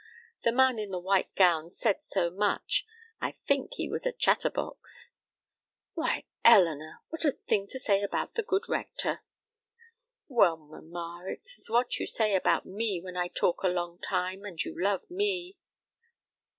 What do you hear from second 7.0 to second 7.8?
what a thing to